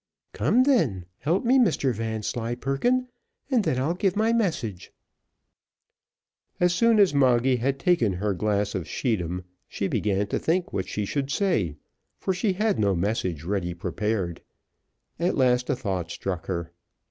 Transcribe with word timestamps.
"Come, 0.33 0.63
then, 0.63 1.05
help 1.19 1.45
me, 1.45 1.59
Mr 1.59 1.93
Vanslyperken, 1.93 3.07
and 3.51 3.63
then 3.63 3.77
I'll 3.77 3.93
give 3.93 4.15
my 4.15 4.33
message." 4.33 4.91
As 6.59 6.73
soon 6.73 6.99
as 6.99 7.13
Moggy 7.13 7.57
had 7.57 7.77
taken 7.77 8.13
her 8.13 8.33
glass 8.33 8.73
of 8.73 8.87
scheedam, 8.87 9.43
she 9.67 9.87
began 9.87 10.25
to 10.29 10.39
think 10.39 10.73
what 10.73 10.87
she 10.87 11.05
should 11.05 11.29
say, 11.29 11.75
for 12.17 12.33
she 12.33 12.53
had 12.53 12.79
no 12.79 12.95
message 12.95 13.43
ready 13.43 13.75
prepared; 13.75 14.41
at 15.19 15.37
last 15.37 15.69
a 15.69 15.75
thought 15.75 16.09
struck 16.09 16.47
her. 16.47 16.71